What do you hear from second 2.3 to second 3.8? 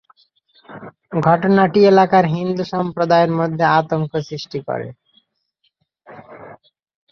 হিন্দু সম্প্রদায়ের মধ্যে